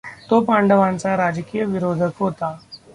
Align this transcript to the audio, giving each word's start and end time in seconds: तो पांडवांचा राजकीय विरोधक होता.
तो 0.29 0.39
पांडवांचा 0.41 1.15
राजकीय 1.17 1.65
विरोधक 1.65 2.19
होता. 2.19 2.55